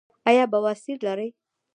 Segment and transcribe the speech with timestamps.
[0.29, 1.27] ایا بواسیر لرئ؟